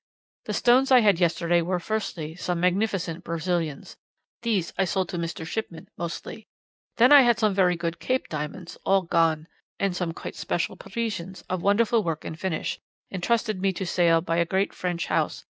"'The 0.45 0.53
stones 0.53 0.89
I 0.91 1.01
had 1.01 1.19
yesterday 1.19 1.61
were, 1.61 1.77
firstly, 1.79 2.33
some 2.33 2.59
magnificent 2.59 3.23
Brazilians; 3.23 3.97
these 4.41 4.73
I 4.75 4.83
sold 4.83 5.09
to 5.09 5.19
Mr. 5.19 5.45
Shipman 5.45 5.89
mostly. 5.95 6.47
Then 6.97 7.11
I 7.11 7.21
had 7.21 7.37
some 7.37 7.53
very 7.53 7.75
good 7.75 7.99
Cape 7.99 8.27
diamonds 8.27 8.79
all 8.83 9.03
gone; 9.03 9.47
and 9.79 9.95
some 9.95 10.11
quite 10.11 10.35
special 10.35 10.75
Parisians, 10.75 11.43
of 11.51 11.61
wonderful 11.61 12.03
work 12.03 12.25
and 12.25 12.39
finish, 12.39 12.79
entrusted 13.11 13.57
to 13.57 13.61
me 13.61 13.71
for 13.73 13.85
sale 13.85 14.21
by 14.21 14.37
a 14.37 14.43
great 14.47 14.73
French 14.73 15.05
house. 15.05 15.45